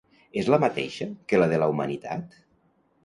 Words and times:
És 0.41 0.47
la 0.53 0.57
mateixa 0.63 1.07
que 1.33 1.41
la 1.43 1.49
de 1.53 1.61
la 1.65 1.71
humanitat? 1.75 2.39